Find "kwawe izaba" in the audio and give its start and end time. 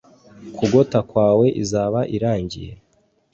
1.09-1.99